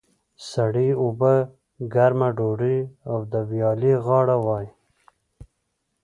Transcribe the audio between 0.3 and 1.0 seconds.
سړې